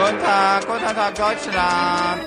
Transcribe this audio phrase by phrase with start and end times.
[0.00, 2.22] Guten Tag, guten Tag, Deutschland.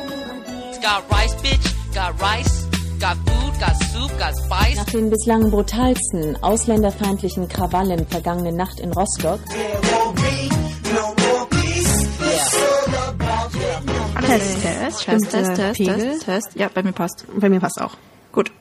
[0.80, 1.74] Got rice, bitch.
[1.92, 2.68] Got rice.
[3.00, 3.60] Got food.
[3.60, 4.20] Got soup.
[4.20, 4.76] Got spice.
[4.76, 9.40] Nach den bislang brutalsten ausländerfeindlichen Krawallen vergangene Nacht in Rostock
[14.22, 16.50] Test, Test, Test, Test, Test, Test, Test.
[16.54, 17.26] Ja, bei mir passt.
[17.36, 17.96] Bei mir passt auch.
[18.32, 18.52] Gut.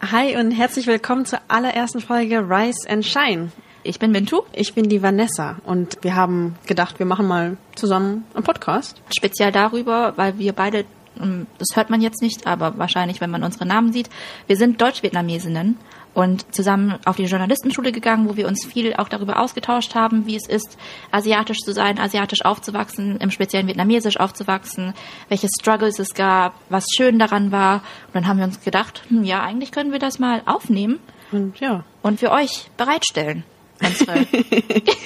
[0.00, 3.50] Hi und herzlich willkommen zur allerersten Folge Rise and Shine.
[3.86, 4.42] Ich bin Mintu.
[4.52, 9.00] Ich bin die Vanessa und wir haben gedacht, wir machen mal zusammen einen Podcast.
[9.16, 10.84] Speziell darüber, weil wir beide,
[11.20, 14.10] ähm, das hört man jetzt nicht, aber wahrscheinlich, wenn man unsere Namen sieht,
[14.48, 15.78] wir sind Deutsch-Vietnamesinnen
[16.14, 20.34] und zusammen auf die Journalistenschule gegangen, wo wir uns viel auch darüber ausgetauscht haben, wie
[20.34, 20.76] es ist,
[21.12, 24.94] asiatisch zu sein, asiatisch aufzuwachsen, im speziellen vietnamesisch aufzuwachsen,
[25.28, 27.76] welche Struggles es gab, was schön daran war.
[28.08, 30.98] Und dann haben wir uns gedacht, hm, ja, eigentlich können wir das mal aufnehmen
[31.30, 33.44] Und ja, und für euch bereitstellen.
[33.80, 34.26] Unsere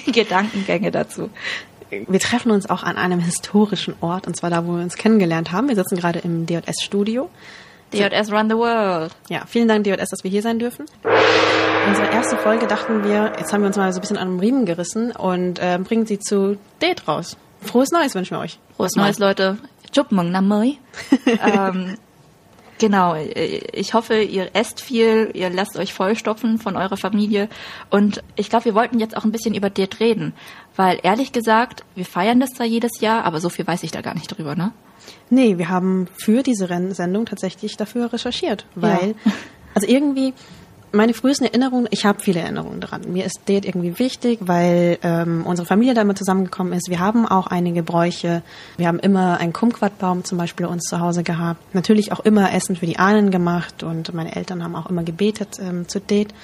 [0.12, 1.30] Gedankengänge dazu.
[1.90, 5.52] wir treffen uns auch an einem historischen Ort und zwar da, wo wir uns kennengelernt
[5.52, 5.68] haben.
[5.68, 7.28] Wir sitzen gerade im DJS-Studio.
[7.92, 9.12] DJS Run the World.
[9.28, 10.86] Ja, vielen Dank DJS, dass wir hier sein dürfen.
[11.88, 14.40] Unsere erste Folge dachten wir, jetzt haben wir uns mal so ein bisschen an den
[14.40, 17.36] Riemen gerissen und äh, bringen sie zu Date raus.
[17.62, 18.58] Frohes Neues wünschen wir euch.
[18.76, 19.58] Frohes Neues, Leute.
[19.92, 20.78] Chúc mừng năm mới.
[21.40, 21.96] ähm,
[22.80, 23.14] genau.
[23.14, 27.48] Ich hoffe, ihr esst viel, ihr lasst euch vollstopfen von eurer Familie.
[27.90, 30.34] Und ich glaube, wir wollten jetzt auch ein bisschen über Date reden.
[30.74, 34.00] Weil ehrlich gesagt, wir feiern das zwar jedes Jahr, aber so viel weiß ich da
[34.00, 34.72] gar nicht drüber, ne?
[35.28, 39.14] Nee, wir haben für diese Sendung tatsächlich dafür recherchiert, weil,
[39.74, 40.34] also irgendwie,
[40.92, 43.02] meine frühesten Erinnerungen, ich habe viele Erinnerungen daran.
[43.12, 46.88] Mir ist Date irgendwie wichtig, weil ähm, unsere Familie da immer zusammengekommen ist.
[46.88, 48.42] Wir haben auch einige Bräuche.
[48.76, 51.74] Wir haben immer einen Kumquatbaum zum Beispiel bei uns zu Hause gehabt.
[51.74, 55.58] Natürlich auch immer Essen für die Ahnen gemacht und meine Eltern haben auch immer gebetet
[55.60, 56.34] ähm, zu Date.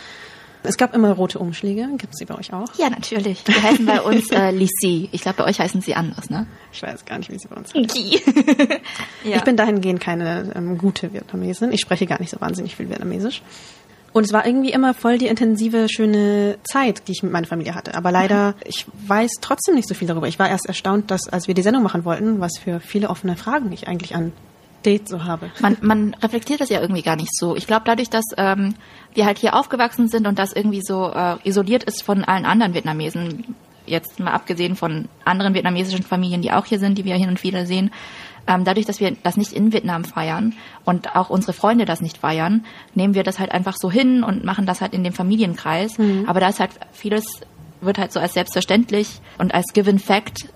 [0.63, 1.89] Es gab immer rote Umschläge.
[1.97, 2.75] Gibt es die bei euch auch?
[2.77, 3.45] Ja, natürlich.
[3.45, 5.09] Die heißen bei uns äh, Lisi.
[5.13, 6.47] Ich glaube, bei euch heißen sie anders, ne?
[6.73, 7.89] Ich weiß gar nicht, wie sie bei uns heißen.
[9.25, 9.37] Ja.
[9.37, 11.73] Ich bin dahingehend keine ähm, gute Vietnamesin.
[11.73, 13.43] Ich spreche gar nicht so wahnsinnig viel Vietnamesisch.
[14.17, 17.75] Und es war irgendwie immer voll die intensive, schöne Zeit, die ich mit meiner Familie
[17.75, 17.95] hatte.
[17.95, 20.27] Aber leider, ich weiß trotzdem nicht so viel darüber.
[20.27, 23.37] Ich war erst erstaunt, dass, als wir die Sendung machen wollten, was für viele offene
[23.37, 24.33] Fragen ich eigentlich an
[24.87, 25.51] Date so habe.
[25.61, 27.57] man, man reflektiert das ja irgendwie gar nicht so.
[27.57, 28.77] Ich glaube, dadurch, dass ähm,
[29.13, 32.73] wir halt hier aufgewachsen sind und das irgendwie so äh, isoliert ist von allen anderen
[32.73, 37.29] Vietnamesen, jetzt mal abgesehen von anderen vietnamesischen Familien, die auch hier sind, die wir hin
[37.29, 37.91] und wieder sehen,
[38.47, 42.19] ähm, dadurch, dass wir das nicht in Vietnam feiern und auch unsere Freunde das nicht
[42.19, 42.65] feiern,
[42.95, 45.99] nehmen wir das halt einfach so hin und machen das halt in dem Familienkreis.
[46.27, 47.25] Aber da ist halt vieles,
[47.81, 50.49] wird halt so als selbstverständlich und als given fact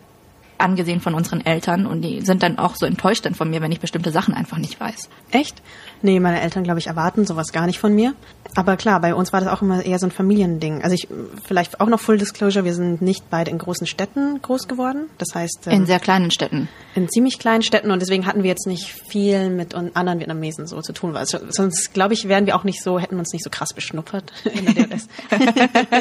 [0.61, 3.73] angesehen von unseren Eltern und die sind dann auch so enttäuscht dann von mir, wenn
[3.73, 5.09] ich bestimmte Sachen einfach nicht weiß.
[5.31, 5.63] Echt?
[6.03, 8.15] Nee, meine Eltern, glaube ich, erwarten sowas gar nicht von mir.
[8.57, 10.83] Aber klar, bei uns war das auch immer eher so ein Familiending.
[10.83, 11.07] Also ich,
[11.45, 15.07] vielleicht auch noch Full Disclosure, wir sind nicht beide in großen Städten groß geworden.
[15.19, 16.69] Das heißt, ähm, In sehr kleinen Städten.
[16.95, 20.81] in ziemlich kleinen Städten und deswegen hatten wir jetzt nicht viel mit anderen Vietnamesen so
[20.81, 21.13] zu tun.
[21.15, 23.51] Weil es- sonst, glaube ich, wären wir auch nicht so, hätten wir uns nicht so
[23.51, 25.07] krass beschnuppert in der DLS.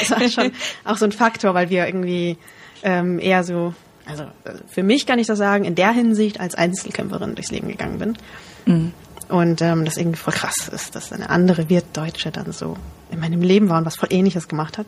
[0.00, 0.52] das war schon
[0.84, 2.36] auch so ein Faktor, weil wir irgendwie
[2.82, 3.74] ähm, eher so,
[4.06, 4.24] also
[4.66, 8.16] für mich kann ich das sagen, in der Hinsicht als Einzelkämpferin durchs Leben gegangen bin.
[9.28, 12.76] Und ähm, das irgendwie voll krass ist, dass eine andere Wirtdeutsche dann so
[13.10, 14.86] in meinem Leben war und was voll ähnliches gemacht hat.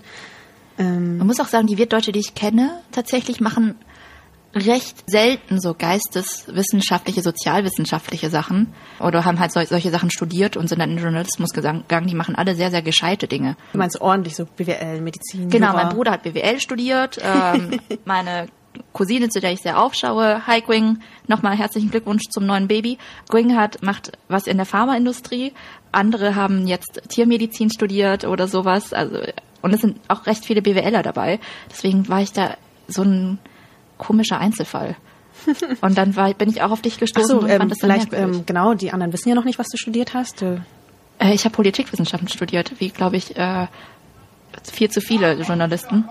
[0.78, 3.76] Ähm, Man muss auch sagen, die Wirtdeutsche, die ich kenne, tatsächlich machen
[4.54, 10.78] recht selten so geisteswissenschaftliche, sozialwissenschaftliche Sachen oder haben halt sol solche Sachen studiert und sind
[10.78, 12.06] dann in den Journalismus gegangen.
[12.06, 13.56] Die machen alle sehr, sehr gescheite Dinge.
[13.72, 15.84] du meinst ordentlich so BWL, Medizin, Genau, Jura.
[15.84, 18.48] mein Bruder hat BWL studiert, ähm, meine
[18.92, 22.98] Cousine, zu der ich sehr aufschaue, Hi Gwing, nochmal herzlichen Glückwunsch zum neuen Baby.
[23.28, 25.52] Gwing hat, macht was in der Pharmaindustrie,
[25.92, 29.18] andere haben jetzt Tiermedizin studiert oder sowas, also,
[29.62, 31.38] und es sind auch recht viele BWLer dabei,
[31.70, 32.56] deswegen war ich da
[32.88, 33.38] so ein
[34.02, 34.96] komischer Einzelfall.
[35.80, 38.44] Und dann war, bin ich auch auf dich Ach gestoßen so, und ähm, vielleicht, ähm,
[38.46, 40.42] genau, die anderen wissen ja noch nicht, was du studiert hast.
[40.42, 40.62] Du,
[41.18, 43.66] Äh, ich habe Politikwissenschaften studiert, wie glaube ich äh,
[44.70, 46.04] viel zu viele Journalisten.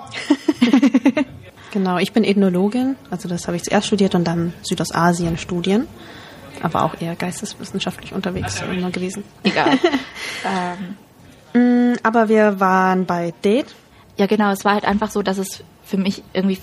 [1.71, 5.87] genau, ich bin Ethnologin, also das habe ich zuerst studiert und dann Südostasien Studien,
[6.61, 9.23] aber auch eher geisteswissenschaftlich unterwegs immer gewesen.
[9.43, 9.77] Egal.
[10.45, 10.97] ähm,
[11.53, 13.75] Mm, Aber wir waren bei Date.
[14.17, 14.51] Ja, genau.
[14.51, 16.59] Es war halt einfach so, dass es für mich irgendwie,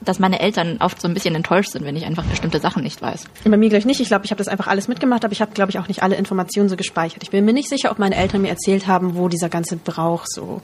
[0.00, 3.00] dass meine Eltern oft so ein bisschen enttäuscht sind, wenn ich einfach bestimmte Sachen nicht
[3.00, 3.24] weiß.
[3.44, 4.00] Bei mir gleich nicht.
[4.00, 6.02] Ich glaube, ich habe das einfach alles mitgemacht, aber ich habe, glaube ich, auch nicht
[6.02, 7.22] alle Informationen so gespeichert.
[7.22, 10.24] Ich bin mir nicht sicher, ob meine Eltern mir erzählt haben, wo dieser ganze Brauch
[10.26, 10.60] so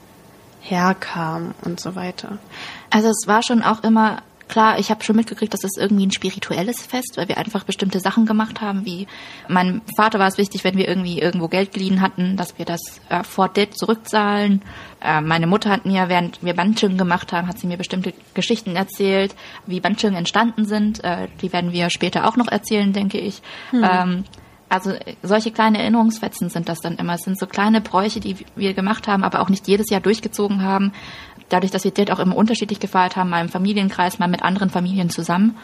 [0.61, 2.37] herkam und so weiter.
[2.89, 6.11] Also es war schon auch immer Klar, ich habe schon mitgekriegt, dass es irgendwie ein
[6.11, 9.07] spirituelles Fest, weil wir einfach bestimmte Sachen gemacht haben, wie
[9.47, 12.81] meinem Vater war es wichtig, wenn wir irgendwie irgendwo Geld geliehen hatten, dass wir das
[13.09, 14.63] äh, vor Debt zurückzahlen.
[15.01, 18.75] Äh, meine Mutter hat mir, während wir Banchung gemacht haben, hat sie mir bestimmte Geschichten
[18.75, 19.35] erzählt,
[19.67, 21.03] wie Banchung entstanden sind.
[21.03, 23.41] Äh, die werden wir später auch noch erzählen, denke ich.
[23.71, 24.25] Ähm,
[24.69, 27.15] also äh, solche kleine Erinnerungsfetzen sind das dann immer.
[27.15, 30.63] Es sind so kleine Bräuche, die wir gemacht haben, aber auch nicht jedes Jahr durchgezogen
[30.63, 30.93] haben.
[31.49, 34.69] Dadurch, dass wir dort auch immer unterschiedlich gefeiert haben, mal im Familienkreis, mal mit anderen
[34.69, 35.57] Familien zusammen.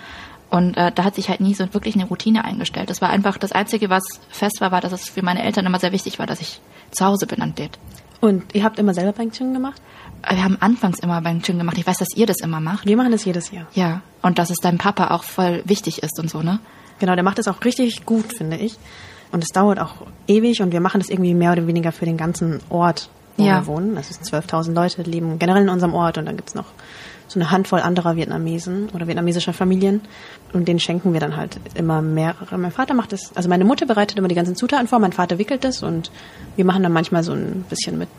[0.49, 2.89] Und äh, da hat sich halt nie so wirklich eine Routine eingestellt.
[2.89, 5.79] Das war einfach das Einzige, was fest war, war, dass es für meine Eltern immer
[5.79, 6.61] sehr wichtig war, dass ich
[6.91, 7.79] zu Hause bin an dort.
[8.21, 9.81] Und ihr habt immer selber Bangchung gemacht?
[10.27, 11.77] Wir haben anfangs immer beim Gym gemacht.
[11.77, 12.87] Ich weiß, dass ihr das immer macht.
[12.87, 13.67] Wir machen das jedes Jahr.
[13.73, 14.01] Ja.
[14.21, 16.59] Und dass es deinem Papa auch voll wichtig ist und so, ne?
[16.99, 18.77] Genau, der macht das auch richtig gut, finde ich.
[19.31, 19.95] Und es dauert auch
[20.27, 23.61] ewig und wir machen das irgendwie mehr oder weniger für den ganzen Ort, wo Ja.
[23.61, 23.95] wir wohnen.
[23.95, 26.65] Das ist 12.000 Leute, leben generell in unserem Ort und dann gibt's noch
[27.27, 30.01] so eine Handvoll anderer Vietnamesen oder vietnamesischer Familien
[30.53, 32.57] und denen schenken wir dann halt immer mehrere.
[32.57, 35.37] Mein Vater macht das, also meine Mutter bereitet immer die ganzen Zutaten vor, mein Vater
[35.39, 36.11] wickelt das und
[36.55, 38.09] wir machen dann manchmal so ein bisschen mit.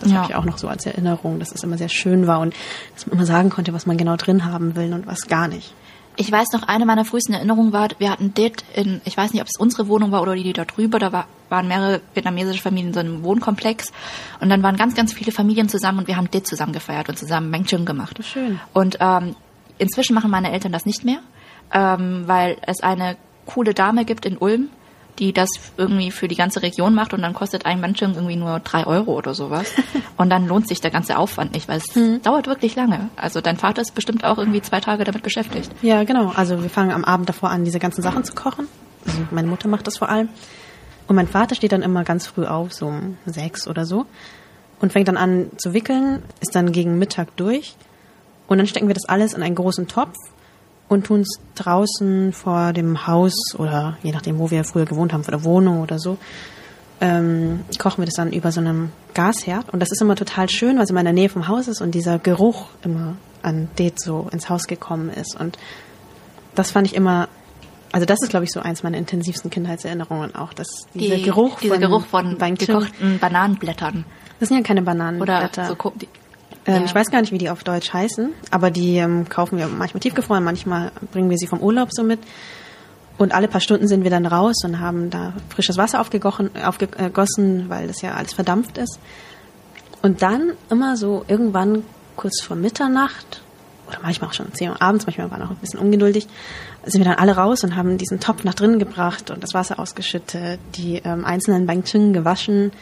[0.00, 0.18] Das Ja.
[0.18, 2.54] habe ich auch noch so als Erinnerung, dass es immer sehr schön war und
[2.94, 5.72] dass man immer sagen konnte, was man genau drin haben will und was gar nicht.
[6.16, 9.42] Ich weiß noch, eine meiner frühesten Erinnerungen war, wir hatten dort in, ich weiß nicht,
[9.42, 12.62] ob es unsere Wohnung war oder die, die da drüber, da war, waren mehrere vietnamesische
[12.62, 13.92] Familien in so einem Wohnkomplex
[14.40, 17.18] und dann waren ganz, ganz viele Familien zusammen und wir haben dort zusammen gefeiert und
[17.18, 18.18] zusammen Meng Chun gemacht.
[18.24, 18.58] Schön.
[18.72, 19.36] Und ähm,
[19.78, 21.18] inzwischen machen meine Eltern das nicht mehr,
[21.72, 24.70] ähm, weil es eine coole Dame gibt in Ulm,
[25.18, 28.60] die das irgendwie für die ganze Region macht und dann kostet ein Manchung irgendwie nur
[28.60, 29.72] drei Euro oder sowas.
[30.16, 33.10] Und dann lohnt sich der ganze Aufwand nicht, weil es dauert wirklich lange.
[33.16, 35.70] Also dein Vater ist bestimmt auch irgendwie zwei Tage damit beschäftigt.
[35.82, 36.32] Ja, genau.
[36.34, 38.66] Also wir fangen am Abend davor an, diese ganzen Sachen zu kochen.
[39.06, 40.28] Also meine Mutter macht das vor allem.
[41.06, 44.06] Und mein Vater steht dann immer ganz früh auf, so um sechs oder so.
[44.80, 47.76] Und fängt dann an zu wickeln, ist dann gegen Mittag durch.
[48.46, 50.14] Und dann stecken wir das alles in einen großen Topf
[50.88, 55.24] und tun es draußen vor dem Haus oder je nachdem, wo wir früher gewohnt haben,
[55.24, 56.16] vor der Wohnung oder so,
[57.00, 59.70] ähm, kochen wir das dann über so einem Gasherd.
[59.72, 61.80] Und das ist immer total schön, weil es immer in der Nähe vom Haus ist
[61.80, 65.38] und dieser Geruch immer an Det so ins Haus gekommen ist.
[65.38, 65.58] Und
[66.54, 67.28] das fand ich immer,
[67.92, 71.60] also das ist, glaube ich, so eins meiner intensivsten Kindheitserinnerungen auch, dass dieser Die- Geruch
[71.60, 74.04] dieser von, Geruch von gekochten Bananenblättern.
[74.40, 75.66] Das sind ja keine Oder Bananenblätter.
[75.66, 76.08] so ko- die,
[76.66, 76.84] Ähm, Ja.
[76.84, 80.00] Ich weiß gar nicht, wie die auf Deutsch heißen, aber die ähm, kaufen wir manchmal
[80.00, 82.20] tiefgefroren, manchmal bringen wir sie vom Urlaub so mit.
[83.18, 87.68] Und alle paar Stunden sind wir dann raus und haben da frisches Wasser aufgegossen, aufgegossen,
[87.68, 88.98] weil das ja alles verdampft ist.
[90.02, 91.82] Und dann immer so irgendwann
[92.16, 93.42] kurz vor Mitternacht
[93.88, 96.26] oder manchmal auch schon 10 Uhr abends, manchmal war noch ein bisschen ungeduldig,
[96.84, 99.78] sind wir dann alle raus und haben diesen Topf nach drinnen gebracht und das Wasser
[99.78, 102.72] ausgeschüttet, die ähm, einzelnen Bang Ching gewaschen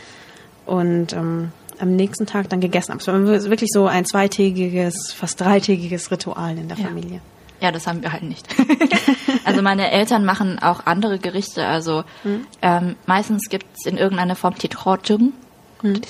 [0.67, 2.99] und ähm, am nächsten Tag dann gegessen haben.
[3.01, 6.87] Es war wirklich so ein zweitägiges, fast dreitägiges Ritual in der Ja.
[6.87, 7.21] Familie.
[7.61, 8.47] Ja, das haben wir halt nicht.
[9.45, 11.67] also meine Eltern machen auch andere Gerichte.
[11.67, 12.05] Also
[12.61, 15.33] ähm, meistens gibt's in irgendeiner Form Tetrotjung,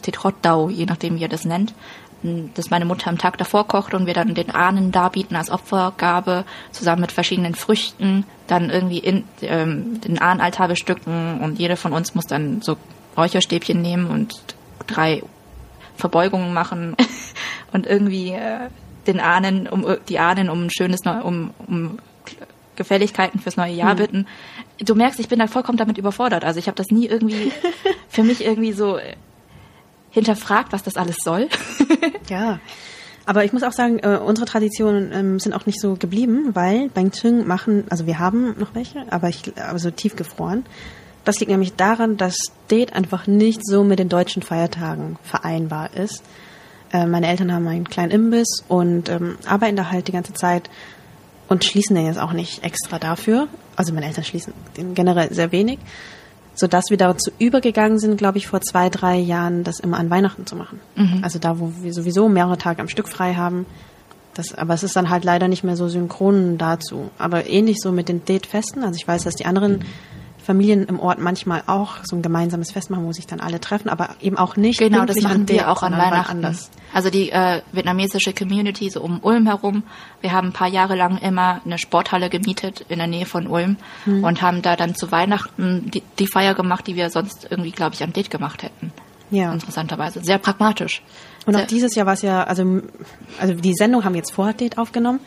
[0.03, 1.75] Tetrotdau, je nachdem wie ihr das nennt.
[2.23, 5.51] m, Das meine Mutter am Tag davor kocht und wir dann den Ahnen darbieten als
[5.51, 11.93] Opfergabe, zusammen mit verschiedenen Früchten, dann irgendwie in, ähm, den Ahnenaltar bestücken und jeder von
[11.93, 12.77] uns muss dann so
[13.17, 14.35] Räucherstäbchen nehmen und
[14.87, 15.23] drei
[15.97, 16.97] Verbeugungen machen
[17.73, 18.69] und irgendwie äh,
[19.07, 21.99] den Ahnen, um die Ahnen um ein schönes Neu um, um
[22.77, 24.27] Gefälligkeiten fürs neue Jahr bitten.
[24.79, 26.45] Du merkst, ich bin da vollkommen damit überfordert.
[26.45, 27.53] Also ich habe das nie irgendwie
[28.09, 29.15] für mich irgendwie so äh,
[30.11, 31.49] hinterfragt, was das alles soll.
[32.31, 32.59] Ja.
[33.27, 36.89] Aber ich muss auch sagen, äh, unsere Traditionen ähm, sind auch nicht so geblieben, weil
[36.89, 40.65] Bang Ching machen, also wir haben noch welche, aber ich aber so tiefgefroren.
[41.25, 42.37] Das liegt nämlich daran, dass
[42.69, 46.23] Det einfach nicht so mit den deutschen Feiertagen vereinbar ist.
[46.93, 50.71] Äh, meine Eltern haben einen kleinen Imbiss und ähm, arbeiten da halt die ganze Zeit
[51.49, 53.49] und schließen den jetzt auch nicht extra dafür.
[53.77, 55.79] Also meine Eltern schließen den generell sehr wenig,
[56.55, 60.47] sodass wir dazu übergegangen sind, glaube ich, vor zwei, drei Jahren, das immer an Weihnachten
[60.47, 60.81] zu machen.
[61.23, 63.67] Also da, wo wir sowieso mehrere Tage am Stück frei haben.
[64.35, 67.11] Das, aber es ist dann halt leider nicht mehr so synchron dazu.
[67.19, 68.85] Aber ähnlich so mit den Date-Festen.
[68.85, 69.85] Also ich weiß, dass die anderen
[70.45, 73.89] Familien im Ort manchmal auch so ein gemeinsames Fest machen, wo sich dann alle treffen,
[73.89, 76.37] aber eben auch nicht Genau, das machen wir auch an Weihnachten.
[76.45, 76.71] Anders.
[76.93, 79.83] Also die äh, vietnamesische Community so um Ulm herum.
[80.21, 83.77] Wir haben ein paar Jahre lang immer eine Sporthalle gemietet in der Nähe von Ulm
[84.05, 84.23] Hm.
[84.23, 87.95] und haben da dann zu Weihnachten die, die Feier gemacht, die wir sonst irgendwie, glaube
[87.95, 88.93] ich, am Date gemacht hätten.
[89.31, 89.53] Ja.
[89.53, 90.23] Interessanterweise.
[90.23, 91.03] Sehr pragmatisch.
[91.47, 92.83] Und auch Sehr- dieses Jahr war es ja, also,
[93.41, 95.21] also die Sendung haben wir jetzt vor Date aufgenommen,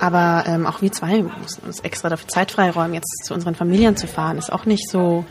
[0.00, 3.96] aber ähm, auch wir zwei mussten uns extra dafür Zeit freiräumen, jetzt zu unseren Familien
[3.96, 4.38] zu fahren.
[4.38, 5.24] Ist auch nicht so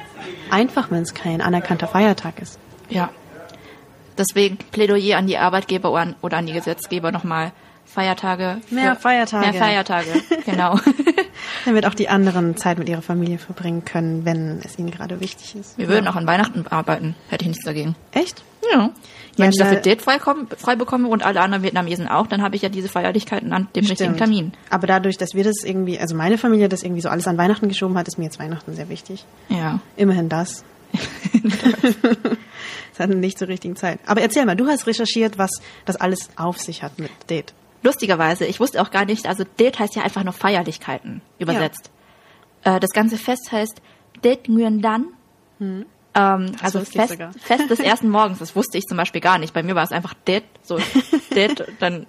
[0.49, 2.59] einfach, wenn es kein anerkannter Feiertag ist.
[2.89, 3.09] Ja.
[4.17, 7.51] Deswegen Plädoyer an die Arbeitgeber oder an, oder an die Gesetzgeber nochmal.
[7.85, 8.61] Feiertage.
[8.69, 9.51] Mehr Feiertage.
[9.51, 10.79] Mehr Feiertage, genau.
[11.65, 15.55] Damit auch die anderen Zeit mit ihrer Familie verbringen können, wenn es ihnen gerade wichtig
[15.55, 15.77] ist.
[15.77, 17.95] Wir würden auch an Weihnachten arbeiten, hätte ich nichts dagegen.
[18.11, 18.43] Echt?
[18.71, 18.89] Ja.
[19.37, 22.41] Wenn ich da- dafür Date frei, komm- frei bekomme und alle anderen Vietnamesen auch, dann
[22.41, 24.17] habe ich ja diese Feierlichkeiten an dem richtigen Stimmt.
[24.17, 24.51] Termin.
[24.69, 27.67] Aber dadurch, dass wir das irgendwie, also meine Familie das irgendwie so alles an Weihnachten
[27.67, 29.25] geschoben hat, ist mir jetzt Weihnachten sehr wichtig.
[29.49, 29.79] Ja.
[29.95, 30.63] Immerhin das.
[32.93, 33.99] Es hatten nicht zur richtigen Zeit.
[34.05, 35.49] Aber erzähl mal, du hast recherchiert, was
[35.85, 37.53] das alles auf sich hat mit Date.
[37.83, 41.91] Lustigerweise, ich wusste auch gar nicht, also Date heißt ja einfach nur Feierlichkeiten übersetzt.
[42.63, 43.81] Äh, das ganze Fest heißt
[44.23, 45.07] Date Nguyen Dan.
[45.59, 47.17] Ähm, also Fest.
[47.41, 49.53] Fest des ersten Morgens, das wusste ich zum Beispiel gar nicht.
[49.53, 50.77] Bei mir war es einfach Date, so
[51.35, 52.05] Date, dann.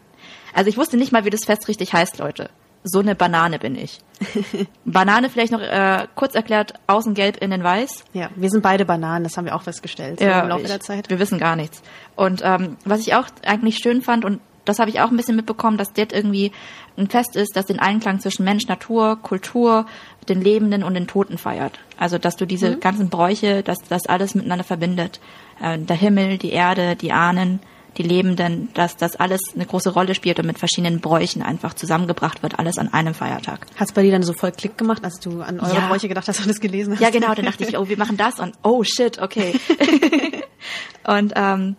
[0.53, 2.51] Also ich wusste nicht mal, wie das Fest richtig heißt, Leute.
[2.87, 3.99] So eine Banane bin ich.
[4.85, 8.05] Banane vielleicht noch äh, kurz erklärt, außen gelb, innen weiß.
[8.13, 10.81] Ja, wir sind beide Bananen, das haben wir auch festgestellt so im Laufe ich- der
[10.81, 11.09] Zeit.
[11.09, 11.83] Wir wissen gar nichts.
[12.15, 15.37] Und ähm, was ich auch eigentlich schön fand, und das habe ich auch ein bisschen
[15.37, 16.53] mitbekommen, dass das irgendwie
[16.97, 19.87] ein Fest ist, das den Einklang zwischen Mensch, Natur, Kultur,
[20.29, 21.79] den Lebenden und den Toten feiert.
[21.99, 25.21] Also dass du diese ganzen Bräuche, dass das alles miteinander verbindet.
[25.61, 27.61] Äh, der Himmel, die Erde, die Ahnen,
[27.97, 32.43] die Lebenden, dass das alles eine große Rolle spielt und mit verschiedenen Bräuchen einfach zusammengebracht
[32.43, 33.67] wird, alles an einem Feiertag.
[33.77, 35.89] Hat's bei dir dann so voll Klick gemacht, als du an eure Ja.
[35.89, 37.01] Bräuche gedacht hast und das gelesen hast?
[37.01, 39.59] Ja, genau, dann dachte ich, oh, wir machen das und oh shit, okay.
[41.07, 41.77] und ähm,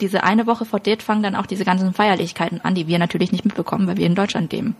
[0.00, 3.32] diese eine Woche vor Date fangen dann auch diese ganzen Feierlichkeiten an, die wir natürlich
[3.32, 4.76] nicht mitbekommen, weil wir in Deutschland leben.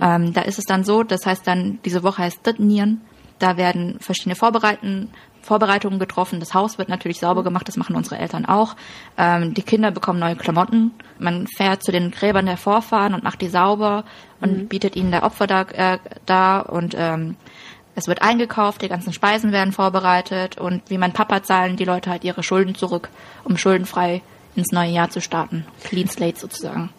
[0.00, 3.00] Ähm, da ist es dann so, das heißt dann, diese Woche heißt Nieren.
[3.38, 5.10] Da werden verschiedene Vorbereiten,
[5.42, 6.40] Vorbereitungen getroffen.
[6.40, 8.76] Das Haus wird natürlich sauber gemacht, das machen unsere Eltern auch.
[9.18, 10.92] Ähm, die Kinder bekommen neue Klamotten.
[11.18, 14.04] Man fährt zu den Gräbern der Vorfahren und macht die sauber
[14.40, 17.36] und bietet ihnen da Opfer da, äh, da und ähm,
[17.94, 22.10] es wird eingekauft, die ganzen Speisen werden vorbereitet und wie mein Papa zahlen die Leute
[22.10, 23.08] halt ihre Schulden zurück,
[23.42, 24.22] um schuldenfrei
[24.56, 25.66] ins neue Jahr zu starten.
[25.84, 26.90] Clean Slate sozusagen.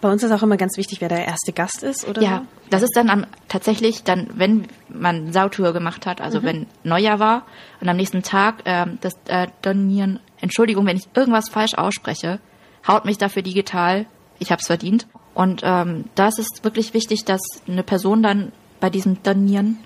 [0.00, 2.22] Bei uns ist auch immer ganz wichtig, wer der erste Gast ist, oder?
[2.22, 7.18] Ja, das ist dann am, tatsächlich dann, wenn man Sautour gemacht hat, also wenn Neujahr
[7.18, 7.42] war
[7.80, 12.40] und am nächsten Tag ähm, das äh, Donieren, Entschuldigung, wenn ich irgendwas falsch ausspreche,
[12.88, 14.06] haut mich dafür digital,
[14.38, 15.06] ich hab's verdient.
[15.34, 19.78] Und ähm, das ist wirklich wichtig, dass eine Person dann bei diesem Donieren,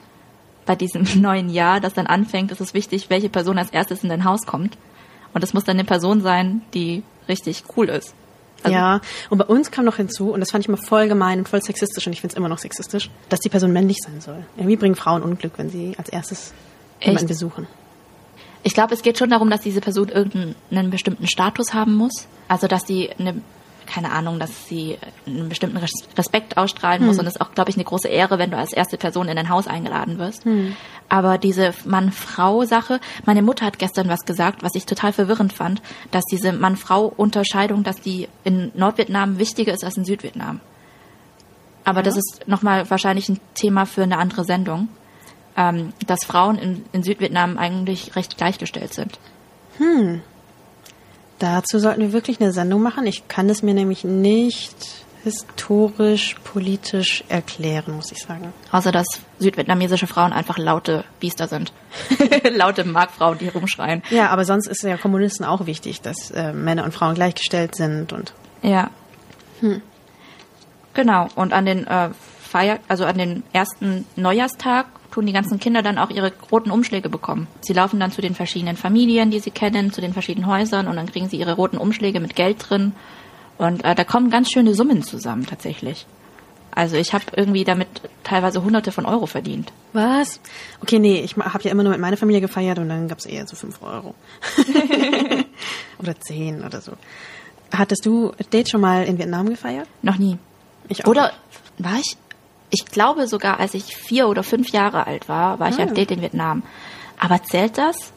[0.64, 4.10] bei diesem neuen Jahr, das dann anfängt, ist es wichtig, welche Person als erstes in
[4.10, 4.78] dein Haus kommt.
[5.34, 8.14] Und das muss dann eine Person sein, die richtig cool ist.
[8.62, 11.40] Also- ja, und bei uns kam noch hinzu, und das fand ich mal voll gemein
[11.40, 14.22] und voll sexistisch, und ich finde es immer noch sexistisch, dass die Person männlich sein
[14.22, 14.46] soll.
[14.56, 16.54] Irgendwie bringen Frauen Unglück, wenn sie als erstes
[17.00, 17.28] jemanden Echt?
[17.28, 17.66] besuchen.
[18.62, 22.26] Ich glaube, es geht schon darum, dass diese Person irgendeinen bestimmten Status haben muss.
[22.48, 23.42] Also, dass sie eine,
[23.86, 27.18] keine Ahnung, dass sie einen bestimmten Res- Respekt ausstrahlen muss.
[27.18, 29.36] Und es ist auch, glaube ich, eine große Ehre, wenn du als erste Person in
[29.36, 30.44] dein Haus eingeladen wirst.
[31.08, 36.24] Aber diese Mann-Frau-Sache, meine Mutter hat gestern was gesagt, was ich total verwirrend fand, dass
[36.24, 40.60] diese Mann-Frau-Unterscheidung, dass die in Nordvietnam wichtiger ist als in Südvietnam.
[41.84, 44.88] Aber das ist nochmal wahrscheinlich ein Thema für eine andere Sendung,
[45.56, 49.18] ähm, dass Frauen in, in Südvietnam eigentlich recht gleichgestellt sind.
[51.44, 53.06] Dazu sollten wir wirklich eine Sendung machen.
[53.06, 58.54] Ich kann es mir nämlich nicht historisch, politisch erklären, muss ich sagen.
[58.72, 59.06] Außer dass
[59.40, 61.74] südvietnamesische Frauen einfach laute Biester sind.
[62.50, 64.02] laute Markfrauen, die rumschreien.
[64.08, 68.14] Ja, aber sonst ist ja Kommunisten auch wichtig, dass äh, Männer und Frauen gleichgestellt sind
[68.14, 68.32] und
[68.62, 68.88] Ja.
[70.94, 71.28] Genau.
[71.34, 72.08] Und an den äh,
[72.40, 77.08] Feier, also an den ersten Neujahrstag tun die ganzen Kinder dann auch ihre roten Umschläge
[77.08, 77.46] bekommen.
[77.60, 80.96] Sie laufen dann zu den verschiedenen Familien, die sie kennen, zu den verschiedenen Häusern und
[80.96, 82.92] dann kriegen sie ihre roten Umschläge mit Geld drin.
[83.56, 86.04] Und äh, da kommen ganz schöne Summen zusammen tatsächlich.
[86.72, 87.86] Also ich habe irgendwie damit
[88.24, 89.72] teilweise hunderte von Euro verdient.
[89.92, 90.40] Was?
[90.82, 93.46] Okay, nee, ich habe ja immer nur mit meiner Familie gefeiert und dann gab's eher
[93.46, 94.16] so fünf Euro.
[96.00, 96.94] oder zehn oder so.
[97.72, 99.86] Hattest du Date schon mal in Vietnam gefeiert?
[100.02, 100.38] Noch nie.
[100.88, 101.32] Ich auch Oder
[101.78, 102.16] war ich,
[102.74, 105.84] ich glaube sogar, als ich vier oder fünf Jahre alt war, war ich Ah.
[105.84, 106.62] auf Date in Vietnam.
[107.18, 108.12] Aber zählt das?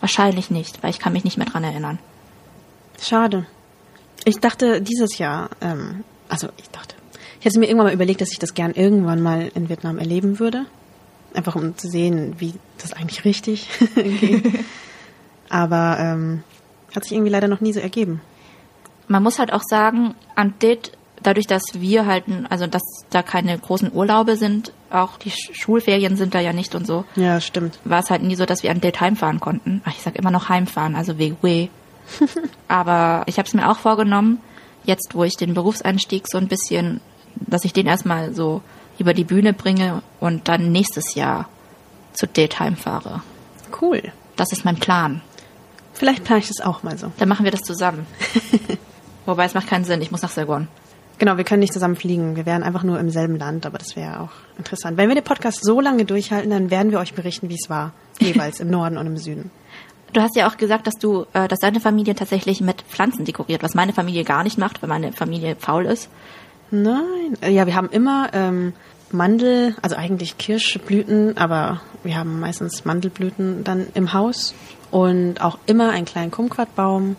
[0.00, 1.98] Wahrscheinlich nicht, weil ich kann mich nicht mehr dran erinnern.
[3.00, 3.46] Schade.
[4.24, 6.94] Ich dachte dieses Jahr, ähm, also ich dachte,
[7.40, 10.38] ich hätte mir irgendwann mal überlegt, dass ich das gern irgendwann mal in Vietnam erleben
[10.38, 10.66] würde.
[11.34, 14.64] Einfach um zu sehen, wie das eigentlich richtig geht.
[15.48, 16.42] Aber ähm,
[16.94, 18.20] hat sich irgendwie leider noch nie so ergeben.
[19.06, 23.58] Man muss halt auch sagen, an Date, dadurch, dass wir halt, also dass da keine
[23.58, 27.78] großen Urlaube sind, auch die Sch- Schulferien sind da ja nicht und so, Ja, stimmt.
[27.84, 29.82] war es halt nie so, dass wir an Date heimfahren konnten.
[29.84, 31.68] Ach, ich sag immer noch heimfahren, also WW.
[32.68, 34.40] Aber ich habe es mir auch vorgenommen,
[34.84, 37.00] jetzt wo ich den Berufseinstieg so ein bisschen,
[37.36, 38.62] dass ich den erstmal so
[38.98, 41.48] über die Bühne bringe und dann nächstes Jahr
[42.12, 43.22] zu Date heimfahre.
[43.80, 44.02] Cool.
[44.36, 45.20] Das ist mein Plan.
[45.92, 47.12] Vielleicht plane ich das auch mal so.
[47.18, 48.06] Dann machen wir das zusammen.
[49.26, 50.68] Wobei es macht keinen Sinn, ich muss nach Saigon.
[51.18, 52.36] Genau, wir können nicht zusammen fliegen.
[52.36, 54.96] Wir wären einfach nur im selben Land, aber das wäre auch interessant.
[54.96, 57.92] Wenn wir den Podcast so lange durchhalten, dann werden wir euch berichten, wie es war.
[58.20, 59.50] Jeweils im Norden und im Süden.
[60.12, 63.62] Du hast ja auch gesagt, dass du, äh, dass deine Familie tatsächlich mit Pflanzen dekoriert,
[63.62, 66.08] was meine Familie gar nicht macht, weil meine Familie faul ist.
[66.70, 68.72] Nein, ja, wir haben immer ähm,
[69.10, 74.54] Mandel, also eigentlich Kirschblüten, aber wir haben meistens Mandelblüten dann im Haus
[74.90, 77.16] und auch immer einen kleinen Kumquatbaum,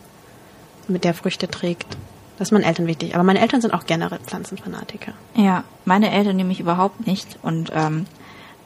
[0.87, 1.97] mit der Früchte trägt.
[2.39, 3.15] Das ist meinen Eltern wichtig.
[3.15, 5.11] Aber meine Eltern sind auch generell Pflanzenfanatiker.
[5.35, 7.37] Ja, meine Eltern nämlich überhaupt nicht.
[7.43, 8.05] Und ähm,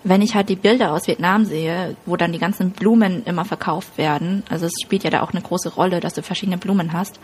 [0.04, 3.98] wenn ich halt die Bilder aus Vietnam sehe, wo dann die ganzen Blumen immer verkauft
[3.98, 7.20] werden, also es spielt ja da auch eine große Rolle, dass du verschiedene Blumen hast.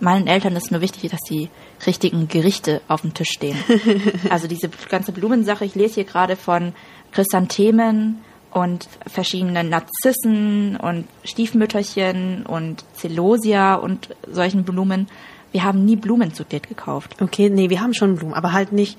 [0.00, 1.50] Meinen Eltern ist nur wichtig, dass die
[1.86, 3.58] richtigen Gerichte auf dem Tisch stehen.
[4.30, 6.72] also diese ganze Blumensache, ich lese hier gerade von
[7.10, 15.08] Chrysanthemen und verschiedenen Narzissen und Stiefmütterchen und Celosia und solchen Blumen.
[15.52, 17.16] Wir haben nie Blumen zu Date gekauft.
[17.20, 18.98] Okay, nee, wir haben schon Blumen, aber halt nicht,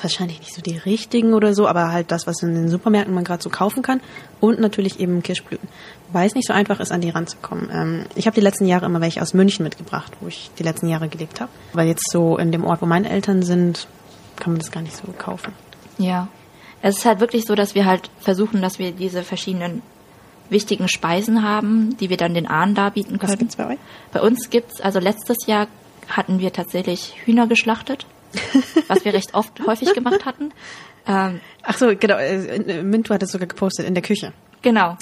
[0.00, 3.24] wahrscheinlich nicht so die richtigen oder so, aber halt das, was in den Supermärkten man
[3.24, 4.00] gerade so kaufen kann.
[4.40, 5.68] Und natürlich eben Kirschblüten.
[6.12, 7.68] Weil es nicht so einfach ist, an die ranzukommen.
[7.72, 10.88] Ähm, ich habe die letzten Jahre immer welche aus München mitgebracht, wo ich die letzten
[10.88, 11.50] Jahre gelebt habe.
[11.72, 13.86] Aber jetzt so in dem Ort, wo meine Eltern sind,
[14.36, 15.52] kann man das gar nicht so kaufen.
[15.98, 16.28] Ja.
[16.82, 19.82] Es ist halt wirklich so, dass wir halt versuchen, dass wir diese verschiedenen
[20.54, 23.32] wichtigen Speisen haben, die wir dann den Ahnen darbieten können.
[23.32, 23.78] Was gibt's bei euch?
[24.12, 25.68] Bei uns gibt's, also letztes Jahr
[26.08, 28.06] hatten wir tatsächlich Hühner geschlachtet,
[28.88, 30.52] was wir recht oft häufig gemacht hatten.
[31.06, 32.16] Ähm, Ach so, genau.
[32.16, 34.32] äh, Mintu hat es sogar gepostet in der Küche.
[34.62, 34.96] Genau.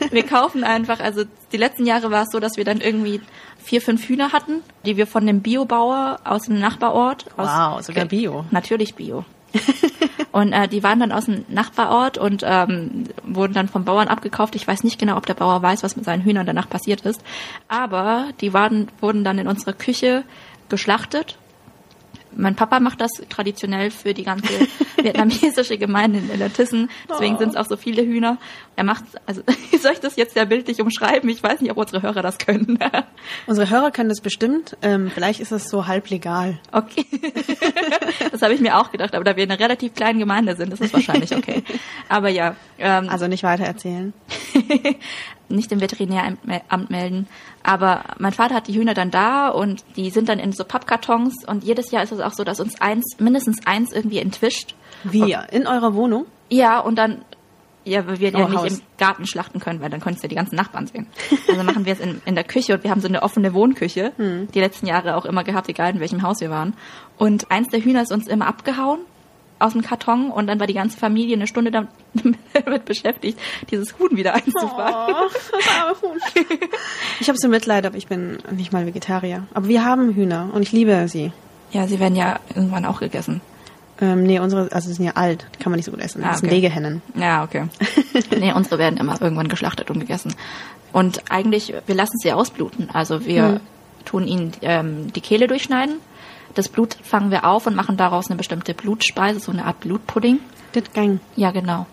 [0.10, 3.20] wir kaufen einfach, also die letzten Jahre war es so, dass wir dann irgendwie
[3.62, 7.26] vier, fünf Hühner hatten, die wir von dem Biobauer aus dem Nachbarort.
[7.36, 8.44] Aus, Wow, sogar Bio.
[8.50, 9.24] Natürlich Bio.
[10.38, 14.54] und äh, die waren dann aus dem Nachbarort und ähm, wurden dann vom Bauern abgekauft.
[14.54, 17.20] Ich weiß nicht genau, ob der Bauer weiß, was mit seinen Hühnern danach passiert ist.
[17.66, 20.22] Aber die waren, wurden dann in unserer Küche
[20.68, 21.38] geschlachtet.
[22.38, 24.48] Mein Papa macht das traditionell für die ganze
[25.02, 26.88] vietnamesische Gemeinde in Latissen.
[27.10, 28.38] Deswegen sind es auch so viele Hühner.
[28.76, 29.42] Er macht, also
[29.80, 31.28] soll ich das jetzt ja bildlich umschreiben?
[31.30, 32.78] Ich weiß nicht, ob unsere Hörer das können.
[33.46, 34.76] Unsere Hörer können das bestimmt.
[34.82, 36.58] Ähm, vielleicht ist es so halb legal.
[36.72, 37.04] Okay.
[38.30, 40.80] das habe ich mir auch gedacht, aber da wir eine relativ kleine Gemeinde sind, ist
[40.80, 41.64] es wahrscheinlich okay.
[42.08, 44.12] Aber ja, ähm, Also nicht weiter erzählen.
[45.48, 47.26] Nicht im Veterinäramt mel- Amt melden.
[47.62, 51.44] Aber mein Vater hat die Hühner dann da und die sind dann in so Pappkartons
[51.46, 54.74] und jedes Jahr ist es auch so, dass uns eins, mindestens eins irgendwie entwischt.
[55.04, 55.36] Wie?
[55.50, 56.26] In eurer Wohnung?
[56.50, 57.22] Ja, und dann,
[57.84, 58.72] ja, weil wir ja Oh, nicht Haus.
[58.72, 61.06] im Garten schlachten können, weil dann könntest du ja die ganzen Nachbarn sehen.
[61.48, 64.12] Also machen wir es in, in der Küche und wir haben so eine offene Wohnküche,
[64.16, 64.48] Hm.
[64.52, 66.74] die letzten Jahre auch immer gehabt, egal in welchem Haus wir waren.
[67.16, 69.00] Und eins der Hühner ist uns immer abgehauen
[69.58, 71.70] aus dem Karton und dann war die ganze Familie eine Stunde
[72.14, 73.38] damit, beschäftigt,
[73.70, 74.94] dieses Huhn wieder einzufangen.
[77.20, 79.46] Ich habe so Mitleid, aber ich bin nicht mal Vegetarier.
[79.54, 81.32] Aber wir haben Hühner und ich liebe sie.
[81.72, 83.40] Ja, sie werden ja irgendwann auch gegessen.
[84.00, 86.22] Ähm, nee, unsere, also sie sind ja alt, die kann man nicht so gut essen.
[86.22, 86.56] Ah, Das sind okay.
[86.56, 87.02] Legehennen.
[87.16, 87.64] Ja, okay.
[88.38, 90.34] nee, unsere werden immer irgendwann geschlachtet und gegessen.
[90.92, 92.90] Und eigentlich, wir lassen sie ausbluten.
[92.92, 93.60] Also wir Hm.
[94.04, 95.96] tun ihnen ähm, die Kehle durchschneiden.
[96.54, 100.40] Das Blut fangen wir auf und machen daraus eine bestimmte Blutspeise, so eine Art Blutpudding.
[100.72, 101.20] Das gang.
[101.36, 101.86] Ja, genau.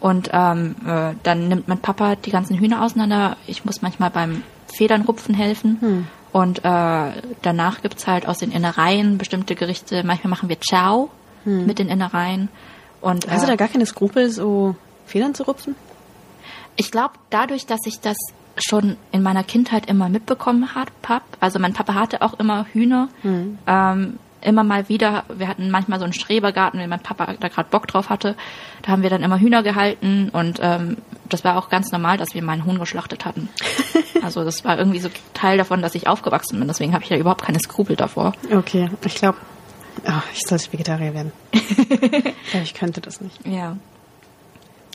[0.00, 3.36] Und ähm, äh, dann nimmt mein Papa die ganzen Hühner auseinander.
[3.46, 4.42] Ich muss manchmal beim
[4.74, 5.76] Federnrupfen helfen.
[5.80, 6.06] Hm.
[6.32, 10.02] Und äh, danach gibt's halt aus den Innereien bestimmte Gerichte.
[10.04, 11.10] Manchmal machen wir Chow
[11.44, 12.48] mit den Innereien.
[13.00, 13.32] Und, Hm.
[13.32, 15.74] Hast du äh, da gar keine Skrupel, so Federn zu rupfen?
[16.76, 18.16] ich glaube, dadurch, dass ich das
[18.56, 20.90] schon in meiner Kindheit immer mitbekommen habe,
[21.40, 23.08] also mein Papa hatte auch immer Hühner,
[23.66, 27.68] ähm, immer mal wieder, wir hatten manchmal so einen Strebergarten, wenn mein Papa da gerade
[27.70, 28.36] Bock drauf hatte,
[28.82, 30.96] da haben wir dann immer Hühner gehalten und ähm,
[31.28, 33.48] das war auch ganz normal, dass wir mal einen Huhn geschlachtet hatten.
[34.22, 37.16] Also das war irgendwie so Teil davon, dass ich aufgewachsen bin, deswegen habe ich ja
[37.16, 38.34] überhaupt keine Skrupel davor.
[38.52, 39.38] Okay, ich glaube,
[40.34, 41.32] ich sollte Vegetarier werden.
[41.52, 43.46] ich glaube, ich könnte das nicht.
[43.46, 43.76] Ja.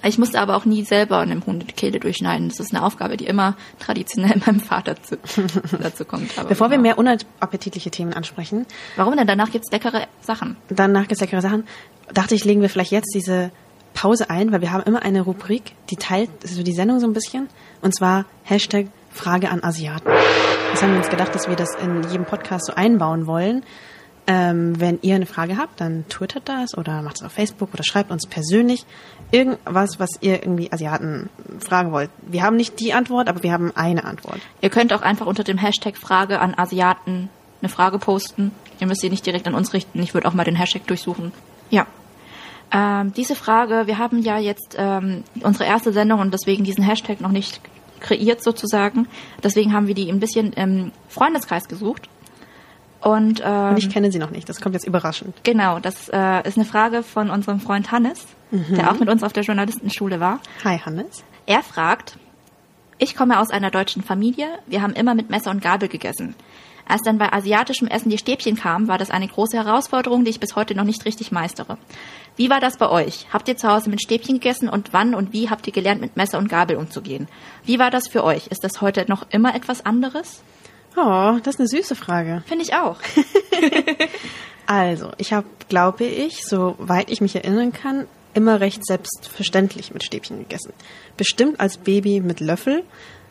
[0.04, 2.50] Ich musste aber auch nie selber einem Huhn die Kehle durchschneiden.
[2.50, 5.18] Das ist eine Aufgabe, die immer traditionell meinem Vater zu,
[5.82, 6.38] dazu kommt.
[6.38, 6.84] Aber Bevor wir genau.
[6.84, 9.28] mehr unappetitliche Themen ansprechen, Warum denn?
[9.28, 10.58] Danach gibt's leckere Sachen.
[10.70, 11.66] danach gibt's leckere Sachen,
[12.14, 13.52] dachte ich, legen wir vielleicht jetzt diese
[13.94, 17.14] Pause ein, weil wir haben immer eine Rubrik, die teilt so die Sendung so ein
[17.14, 17.48] bisschen,
[17.82, 20.12] und zwar Hashtag Frage an Asiaten.
[20.72, 23.64] Das haben wir uns gedacht, dass wir das in jedem Podcast so einbauen wollen.
[24.28, 27.84] Ähm, wenn ihr eine Frage habt, dann twittert das oder macht es auf Facebook oder
[27.84, 28.86] schreibt uns persönlich
[29.30, 32.10] irgendwas, was ihr irgendwie Asiaten fragen wollt.
[32.26, 34.40] Wir haben nicht die Antwort, aber wir haben eine Antwort.
[34.62, 37.30] Ihr könnt auch einfach unter dem Hashtag Frage an Asiaten
[37.62, 38.52] eine Frage posten.
[38.80, 40.02] Ihr müsst sie nicht direkt an uns richten.
[40.02, 41.32] Ich würde auch mal den Hashtag durchsuchen.
[41.70, 41.86] Ja.
[42.72, 47.22] Ähm, diese Frage, wir haben ja jetzt ähm, unsere erste Sendung und deswegen diesen Hashtag
[47.22, 47.62] noch nicht
[48.00, 49.08] kreiert sozusagen.
[49.44, 52.10] Deswegen haben wir die ein bisschen im Freundeskreis gesucht.
[53.06, 54.50] Und, ähm, Und ich kenne sie noch nicht.
[54.50, 55.36] Das kommt jetzt überraschend.
[55.44, 59.32] genau, das äh, ist eine Frage von unserem Freund Hannes, der auch mit uns auf
[59.32, 60.40] der Journalistenschule war.
[60.64, 61.24] Hi, Hannes.
[61.46, 62.18] Er fragt,
[62.98, 66.34] ich komme aus einer deutschen Familie, wir haben immer mit Messer und Gabel gegessen.
[66.88, 70.40] Als dann bei asiatischem Essen die Stäbchen kamen, war das eine große Herausforderung, die ich
[70.40, 71.78] bis heute noch nicht richtig meistere.
[72.38, 73.28] Wie war das bei euch?
[73.32, 76.18] Habt ihr zu Hause mit Stäbchen gegessen und wann und wie habt ihr gelernt, mit
[76.18, 77.28] Messer und Gabel umzugehen?
[77.66, 78.48] Wie war das für euch?
[78.48, 80.42] Ist das heute noch immer etwas anderes?
[80.98, 82.44] Oh, das ist eine süße Frage.
[82.48, 82.98] Finde ich auch.
[84.68, 90.40] Also, ich habe, glaube ich, soweit ich mich erinnern kann, immer recht selbstverständlich mit Stäbchen
[90.40, 90.74] gegessen.
[91.18, 92.84] Bestimmt als Baby mit Löffel,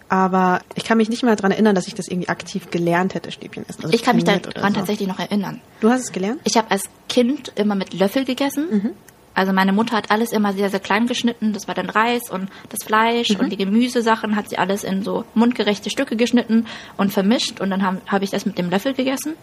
[0.09, 3.33] aber ich kann mich nicht mehr daran erinnern, dass ich das irgendwie aktiv gelernt hätte,
[3.33, 3.83] Stäbchen essen.
[3.85, 4.79] Also Ich kann mich daran so.
[4.79, 5.61] tatsächlich noch erinnern.
[5.81, 6.40] Du hast es gelernt?
[6.44, 8.94] Ich habe als Kind immer mit Löffel gegessen.
[9.35, 11.53] Also meine Mutter hat alles immer sehr, sehr klein geschnitten.
[11.53, 15.25] Das war dann Reis und das Fleisch und die Gemüsesachen hat sie alles in so
[15.35, 16.66] mundgerechte Stücke geschnitten
[16.97, 17.61] und vermischt.
[17.61, 19.35] Und dann habe hab ich das mit dem Löffel gegessen.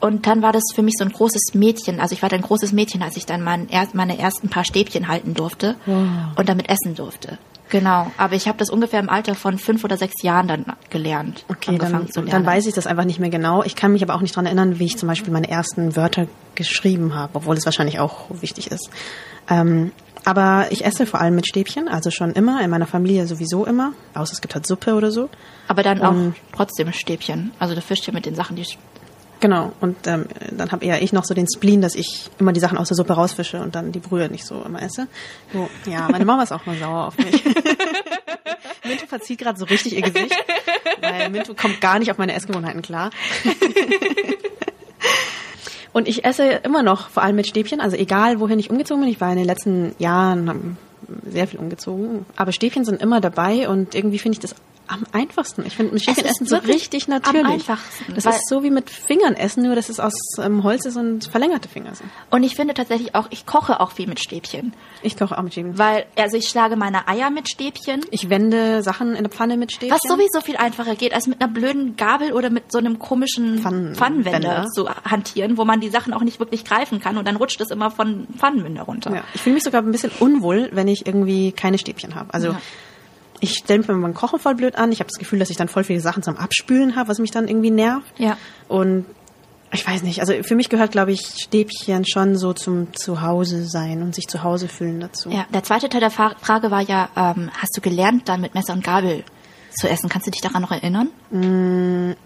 [0.00, 1.98] Und dann war das für mich so ein großes Mädchen.
[2.00, 4.64] Also ich war dann ein großes Mädchen, als ich dann mein, er- meine ersten paar
[4.64, 5.76] Stäbchen halten durfte
[6.36, 7.38] und damit essen durfte.
[7.70, 8.10] Genau.
[8.18, 11.44] Aber ich habe das ungefähr im Alter von fünf oder sechs Jahren dann gelernt.
[11.48, 12.30] Okay, angefangen dann, zu lernen.
[12.44, 13.62] dann weiß ich das einfach nicht mehr genau.
[13.64, 16.26] Ich kann mich aber auch nicht daran erinnern, wie ich zum Beispiel meine ersten Wörter
[16.54, 18.90] geschrieben habe, obwohl es wahrscheinlich auch wichtig ist.
[19.48, 19.92] Ähm,
[20.24, 23.92] aber ich esse vor allem mit Stäbchen, also schon immer, in meiner Familie sowieso immer,
[24.14, 25.28] außer es gibt halt Suppe oder so.
[25.68, 27.50] Aber dann auch Und- trotzdem Stäbchen.
[27.58, 28.64] Also du fischst ja mit den Sachen, die
[29.44, 32.60] Genau, und ähm, dann habe eher ich noch so den Spleen, dass ich immer die
[32.60, 35.06] Sachen aus der Suppe rausfische und dann die Brühe nicht so immer esse.
[35.52, 37.44] So, ja, meine Mama ist auch mal sauer auf mich.
[38.84, 40.34] Mintu verzieht gerade so richtig ihr Gesicht,
[41.02, 43.10] weil Mintu kommt gar nicht auf meine Essgewohnheiten klar.
[45.92, 49.12] Und ich esse immer noch, vor allem mit Stäbchen, also egal wohin ich umgezogen bin.
[49.12, 50.78] Ich war in den letzten Jahren
[51.28, 54.54] sehr viel umgezogen, aber Stäbchen sind immer dabei und irgendwie finde ich das
[54.86, 55.64] am einfachsten.
[55.66, 57.46] Ich finde mit Stäbchen ist essen so richtig am natürlich.
[57.46, 60.96] einfachsten, Das ist so wie mit Fingern essen, nur dass es aus ähm, Holz ist
[60.96, 62.10] und verlängerte Finger sind.
[62.30, 64.74] Und ich finde tatsächlich auch, ich koche auch viel mit Stäbchen.
[65.02, 65.78] Ich koche auch mit Stäbchen.
[65.78, 68.02] Weil, also ich schlage meine Eier mit Stäbchen.
[68.10, 69.94] Ich wende Sachen in der Pfanne mit Stäbchen.
[69.96, 73.58] Was sowieso viel einfacher geht, als mit einer blöden Gabel oder mit so einem komischen
[73.60, 74.66] Pfannen- Pfannenwender Wender.
[74.66, 77.70] zu hantieren, wo man die Sachen auch nicht wirklich greifen kann und dann rutscht es
[77.70, 79.14] immer von Pfannenwender runter.
[79.14, 82.32] Ja, ich fühle mich sogar ein bisschen unwohl, wenn ich irgendwie keine Stäbchen habe.
[82.34, 82.60] Also Ja.
[83.44, 84.90] Ich stelle mir beim Kochen voll blöd an.
[84.90, 87.30] Ich habe das Gefühl, dass ich dann voll viele Sachen zum Abspülen habe, was mich
[87.30, 88.18] dann irgendwie nervt.
[88.18, 88.36] Ja.
[88.68, 89.06] Und
[89.72, 94.02] ich weiß nicht, also für mich gehört, glaube ich, Stäbchen schon so zum Zuhause sein
[94.02, 95.30] und sich zu Hause fühlen dazu.
[95.30, 98.72] Ja, der zweite Teil der Frage war ja, ähm, hast du gelernt, dann mit Messer
[98.72, 99.24] und Gabel
[99.76, 100.08] zu essen?
[100.08, 101.08] Kannst du dich daran noch erinnern?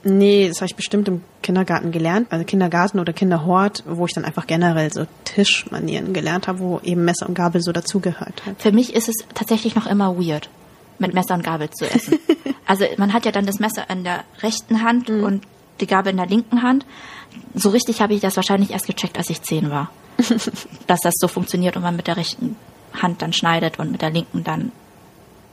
[0.04, 4.26] Nee, das habe ich bestimmt im Kindergarten gelernt, also Kindergarten oder Kinderhort, wo ich dann
[4.26, 8.56] einfach generell so Tischmanieren gelernt habe, wo eben Messer und Gabel so dazugehört hat.
[8.58, 10.50] Für mich ist es tatsächlich noch immer weird,
[10.98, 12.18] mit Messer und Gabel zu essen.
[12.66, 15.44] also man hat ja dann das Messer in der rechten Hand und
[15.80, 16.84] die Gabel in der linken Hand.
[17.54, 19.90] So richtig habe ich das wahrscheinlich erst gecheckt, als ich zehn war.
[20.86, 22.56] dass das so funktioniert und man mit der rechten
[22.92, 24.72] Hand dann schneidet und mit der linken dann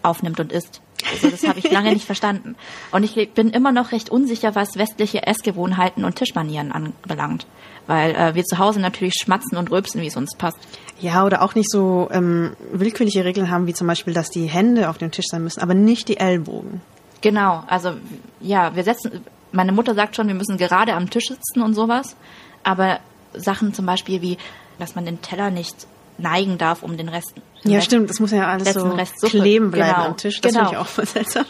[0.02, 0.82] aufnimmt und isst.
[1.12, 2.56] Also das habe ich lange nicht verstanden.
[2.92, 7.46] Und ich bin immer noch recht unsicher, was westliche Essgewohnheiten und Tischmanieren anbelangt.
[7.88, 10.58] Weil äh, wir zu Hause natürlich schmatzen und rülpsen, wie es uns passt.
[11.00, 14.90] Ja, oder auch nicht so ähm, willkürliche Regeln haben, wie zum Beispiel, dass die Hände
[14.90, 16.82] auf dem Tisch sein müssen, aber nicht die Ellbogen.
[17.22, 17.94] Genau, also
[18.40, 22.16] ja, wir setzen, meine Mutter sagt schon, wir müssen gerade am Tisch sitzen und sowas,
[22.64, 23.00] aber
[23.34, 24.38] Sachen zum Beispiel wie,
[24.80, 27.34] dass man den Teller nicht neigen darf, um den Rest.
[27.64, 29.40] Ja, stimmt, das muss ja alles so Rest Suppe.
[29.40, 30.40] kleben bleiben Genau, am Tisch.
[30.42, 30.66] Das genau.
[30.66, 31.46] finde ich auch voll seltsam.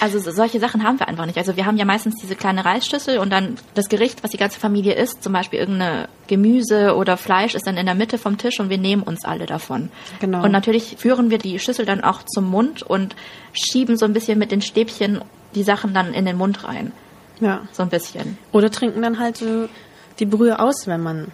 [0.00, 1.38] Also so- solche Sachen haben wir einfach nicht.
[1.38, 4.60] Also wir haben ja meistens diese kleine Reisschüssel und dann das Gericht, was die ganze
[4.60, 8.60] Familie isst, zum Beispiel irgendeine Gemüse oder Fleisch, ist dann in der Mitte vom Tisch
[8.60, 9.90] und wir nehmen uns alle davon.
[10.20, 10.42] Genau.
[10.44, 13.16] Und natürlich führen wir die Schüssel dann auch zum Mund und
[13.52, 15.20] schieben so ein bisschen mit den Stäbchen
[15.54, 16.92] die Sachen dann in den Mund rein.
[17.40, 17.62] Ja.
[17.72, 18.36] So ein bisschen.
[18.52, 19.68] Oder trinken dann halt so
[20.18, 21.28] die Brühe aus, wenn man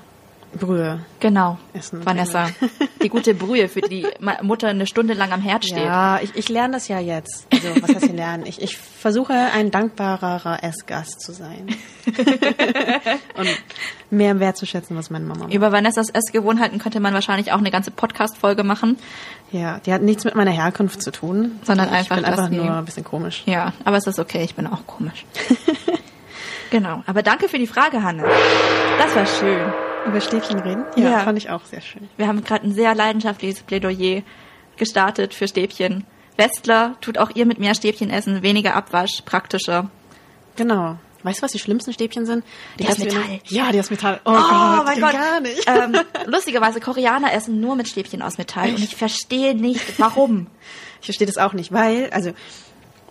[0.59, 1.01] Brühe.
[1.21, 2.05] Genau, Essen.
[2.05, 2.49] Vanessa.
[3.03, 4.07] Die gute Brühe, für die
[4.43, 5.85] Mutter eine Stunde lang am Herd steht.
[5.85, 7.47] Ja, ich, ich lerne das ja jetzt.
[7.53, 8.45] Also, was heißt hier lernen?
[8.47, 11.69] Ich, ich versuche, ein dankbarerer Essgast zu sein.
[13.37, 13.49] Und
[14.11, 15.55] mehr wertzuschätzen, was meine Mama macht.
[15.55, 18.99] Über Vanessas Essgewohnheiten könnte man wahrscheinlich auch eine ganze Podcast-Folge machen.
[19.51, 21.61] Ja, die hat nichts mit meiner Herkunft zu tun.
[21.63, 23.43] Sondern ich einfach, bin einfach nur ein bisschen komisch.
[23.47, 25.25] Ja, aber es ist okay, ich bin auch komisch.
[26.71, 28.25] genau, aber danke für die Frage, Hanne.
[28.99, 29.92] Das war schön.
[30.07, 30.85] Über Stäbchen reden?
[30.97, 31.19] Ja, Ja.
[31.21, 32.09] fand ich auch sehr schön.
[32.17, 34.23] Wir haben gerade ein sehr leidenschaftliches Plädoyer
[34.77, 36.05] gestartet für Stäbchen.
[36.37, 39.91] Westler, tut auch ihr mit mehr Stäbchen essen, weniger Abwasch, praktischer.
[40.57, 40.97] Genau.
[41.23, 42.43] Weißt du, was die schlimmsten Stäbchen sind?
[42.81, 43.41] Die aus du in- Metall.
[43.47, 44.21] Ja, die aus Metall.
[44.25, 45.13] Oh, Oh, Gott, mein Gott.
[45.13, 45.63] gar nicht.
[45.69, 50.47] Ähm, lustigerweise, Koreaner essen nur mit Stäbchen aus Metall und ich verstehe nicht, warum.
[51.01, 52.31] Ich verstehe das auch nicht, weil, also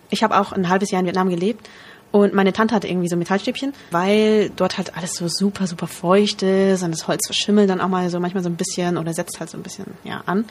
[0.10, 1.70] ich habe auch ein halbes Jahr in Vietnam gelebt
[2.12, 6.42] Und meine Tante hatte irgendwie so Metallstäbchen, weil dort halt alles so super, super feucht
[6.44, 9.40] ist und das Holz verschimmelt dann auch mal so manchmal so ein bisschen oder setzt
[9.40, 10.46] halt so ein bisschen ja, an.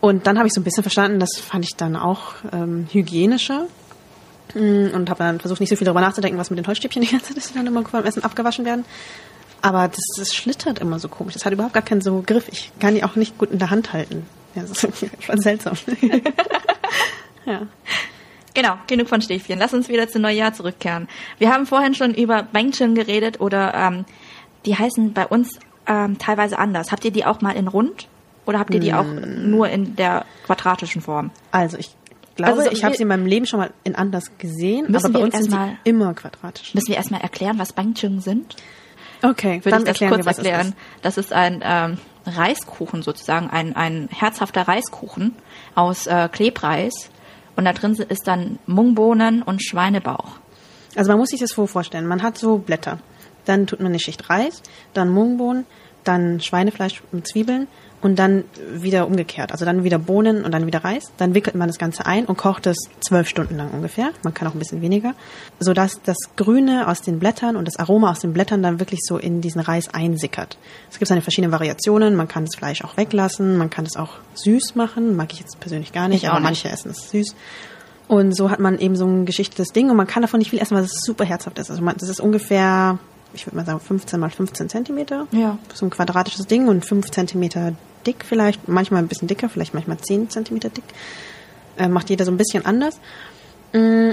[0.00, 3.66] Und dann habe ich so ein bisschen verstanden, das fand ich dann auch ähm, hygienischer.
[4.54, 7.08] Mm, Und habe dann versucht, nicht so viel darüber nachzudenken, was mit den Holzstäbchen die
[7.08, 8.84] ganze Zeit ist, die dann immer dem Essen abgewaschen werden.
[9.62, 11.34] Aber das, das schlittert immer so komisch.
[11.34, 12.48] Das hat überhaupt gar keinen so Griff.
[12.48, 14.26] Ich kann die auch nicht gut in der Hand halten.
[14.54, 15.74] Ja, das ist schon seltsam.
[17.46, 17.62] ja.
[18.56, 19.58] Genau, genug von Stäbchen.
[19.58, 21.08] Lass uns wieder zu Neujahr zurückkehren.
[21.38, 24.04] Wir haben vorhin schon über Bangchun geredet oder ähm,
[24.64, 26.90] die heißen bei uns ähm, teilweise anders.
[26.90, 28.08] Habt ihr die auch mal in rund
[28.46, 31.30] oder habt ihr die auch nur in der quadratischen Form?
[31.50, 31.90] Also ich
[32.36, 35.12] glaube, Also ich habe sie in meinem Leben schon mal in anders gesehen, Müssen aber
[35.12, 36.74] bei wir uns sind erst sie mal- immer quadratisch.
[36.74, 38.56] Müssen wir erstmal erklären, was Bangchun sind?
[39.22, 40.66] Okay, Würde dann ich das erklären kurz wir, was erklären.
[40.68, 40.76] ist.
[41.02, 45.34] Das ist ein ähm, Reiskuchen sozusagen, ein, ein herzhafter Reiskuchen
[45.74, 47.10] aus äh, Klebreis.
[47.56, 50.38] Und da drin ist dann Mungbohnen und Schweinebauch.
[50.94, 52.06] Also man muss sich das vorstellen.
[52.06, 52.98] Man hat so Blätter.
[53.44, 55.66] Dann tut man eine Schicht Reis, dann Mungbohnen,
[56.04, 57.66] dann Schweinefleisch mit Zwiebeln
[58.02, 59.52] und dann wieder umgekehrt.
[59.52, 61.12] Also dann wieder Bohnen und dann wieder Reis.
[61.16, 64.10] Dann wickelt man das Ganze ein und kocht es zwölf Stunden lang ungefähr.
[64.22, 65.14] Man kann auch ein bisschen weniger.
[65.58, 69.16] Sodass das Grüne aus den Blättern und das Aroma aus den Blättern dann wirklich so
[69.16, 70.58] in diesen Reis einsickert.
[70.90, 72.14] Es gibt seine verschiedenen Variationen.
[72.14, 73.56] Man kann das Fleisch auch weglassen.
[73.56, 75.16] Man kann es auch süß machen.
[75.16, 76.44] Mag ich jetzt persönlich gar nicht, Ich aber nicht.
[76.44, 77.34] manche essen es süß.
[78.08, 80.60] Und so hat man eben so ein geschichtetes Ding und man kann davon nicht viel
[80.60, 81.70] essen, weil es super herzhaft ist.
[81.70, 82.98] Also man, das ist ungefähr,
[83.36, 85.26] ich würde mal sagen, 15 mal 15 Zentimeter.
[85.32, 85.58] Ja.
[85.74, 87.72] So ein quadratisches Ding und 5 Zentimeter
[88.06, 90.84] dick vielleicht, manchmal ein bisschen dicker, vielleicht manchmal 10 Zentimeter dick.
[91.78, 92.98] Äh, macht jeder so ein bisschen anders.
[93.72, 94.10] Mm,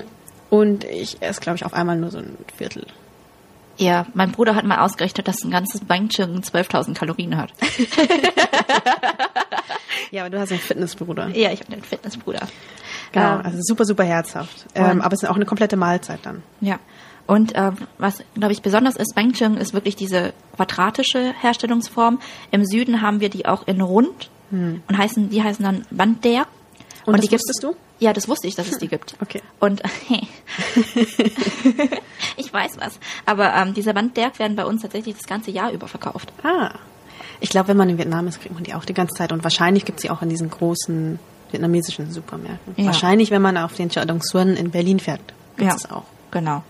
[0.49, 2.85] Und ich esse, glaube ich, auf einmal nur so ein Viertel.
[3.77, 7.51] Ja, mein Bruder hat mal ausgerechnet, dass ein ganzes Bangchun 12.000 Kalorien hat.
[10.11, 11.29] Ja, aber du hast einen Fitnessbruder.
[11.29, 12.41] Ja, ich habe einen Fitnessbruder.
[13.11, 14.65] Genau, Ähm, also super, super herzhaft.
[14.75, 16.43] Ähm, aber es ist auch eine komplette Mahlzeit dann.
[16.61, 16.77] Ja.
[17.25, 22.19] Und äh, was, glaube ich, besonders ist, Bangchung ist wirklich diese quadratische Herstellungsform.
[22.51, 26.45] Im Süden haben wir die auch in rund und heißen, die heißen dann Bandär.
[27.05, 27.75] Und das die wusstest du?
[27.99, 29.15] Ja, das wusste ich, dass es die gibt.
[29.21, 29.41] Okay.
[29.59, 29.81] Und
[32.37, 32.99] ich weiß was.
[33.25, 36.31] Aber ähm, diese Bandärk werden bei uns tatsächlich das ganze Jahr über verkauft.
[36.43, 36.71] Ah.
[37.39, 39.31] Ich glaube, wenn man in Vietnam ist, kriegt man die auch die ganze Zeit.
[39.31, 41.19] Und wahrscheinlich gibt es sie auch in diesen großen
[41.51, 42.73] vietnamesischen Supermärkten.
[42.77, 42.85] Ja.
[42.87, 45.21] Wahrscheinlich, wenn man auf den Chợ Dong Xuân in Berlin fährt,
[45.57, 45.75] gibt Ja.
[45.75, 46.03] es auch.
[46.31, 46.63] Genau.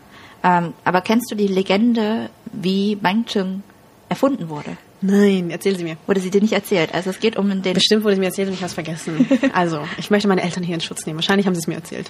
[0.44, 3.64] Ähm, aber kennst du die Legende, wie Bangchung
[4.10, 4.78] erfunden wurde?
[5.02, 5.98] Nein, erzähl sie mir.
[6.08, 6.94] Wurde sie dir nicht erzählt?
[6.94, 9.28] Also es geht um den Bestimmt wurde es mir erzählt und ich habe es vergessen.
[9.54, 11.18] Also, ich möchte meine Eltern hier in Schutz nehmen.
[11.18, 12.10] Wahrscheinlich haben sie es mir erzählt.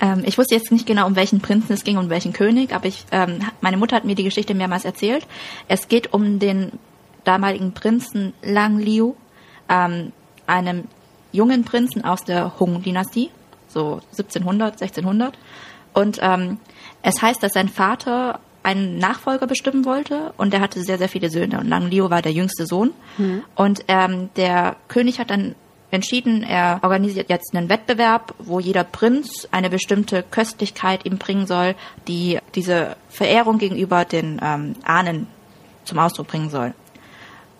[0.00, 2.74] Ähm, ich wusste jetzt nicht genau, um welchen Prinzen es ging und um welchen König,
[2.74, 5.26] aber ich, ähm, meine Mutter hat mir die Geschichte mehrmals erzählt.
[5.68, 6.72] Es geht um den
[7.24, 9.14] damaligen Prinzen Lang Liu,
[9.68, 10.12] ähm,
[10.46, 10.84] einem
[11.32, 13.30] jungen Prinzen aus der Hung-Dynastie,
[13.68, 15.38] so 1700, 1600.
[15.92, 16.58] Und ähm,
[17.02, 21.30] es heißt, dass sein Vater einen Nachfolger bestimmen wollte und er hatte sehr, sehr viele
[21.30, 21.58] Söhne.
[21.58, 22.92] Und Lang Liu war der jüngste Sohn.
[23.56, 25.54] Und ähm, der König hat dann
[25.90, 31.74] entschieden, er organisiert jetzt einen Wettbewerb, wo jeder Prinz eine bestimmte Köstlichkeit ihm bringen soll,
[32.08, 35.26] die diese Verehrung gegenüber den ähm, Ahnen
[35.84, 36.72] zum Ausdruck bringen soll.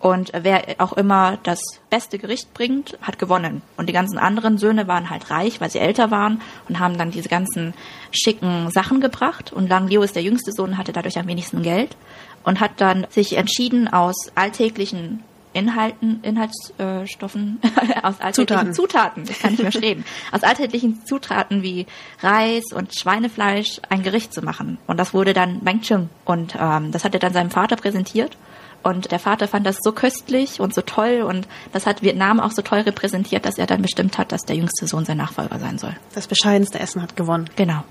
[0.03, 3.63] Und wer auch immer das beste Gericht bringt, hat gewonnen.
[3.77, 7.13] Und die ganzen anderen Söhne waren halt reich, weil sie älter waren und haben dann
[7.13, 7.73] diese ganzen
[8.11, 9.53] schicken Sachen gebracht.
[9.53, 11.97] Und Lang Liu ist der jüngste Sohn, hatte dadurch am wenigsten Geld
[12.43, 17.61] und hat dann sich entschieden, aus alltäglichen Inhalten, Inhaltsstoffen,
[18.03, 18.75] aus alltäglichen Zutaten.
[18.75, 21.87] Zutaten, ich kann nicht mehr reden, aus alltäglichen Zutaten wie
[22.21, 24.79] Reis und Schweinefleisch ein Gericht zu machen.
[24.89, 26.09] Und das wurde dann Bangchung.
[26.25, 28.37] Und ähm, das hat er dann seinem Vater präsentiert.
[28.83, 32.51] Und der Vater fand das so köstlich und so toll und das hat Vietnam auch
[32.51, 35.79] so toll repräsentiert, dass er dann bestimmt hat, dass der jüngste Sohn sein Nachfolger sein
[35.79, 35.97] soll.
[36.15, 37.49] Das bescheidenste Essen hat gewonnen.
[37.57, 37.85] Genau.